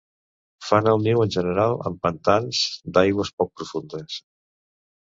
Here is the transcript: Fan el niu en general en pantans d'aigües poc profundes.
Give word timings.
Fan 0.69 0.89
el 0.91 1.05
niu 1.07 1.21
en 1.25 1.33
general 1.35 1.75
en 1.91 1.99
pantans 2.07 2.65
d'aigües 2.97 3.35
poc 3.39 3.57
profundes. 3.61 4.23